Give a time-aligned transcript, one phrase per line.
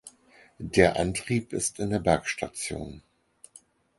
[0.57, 3.03] Der Antrieb ist in der Bergstation.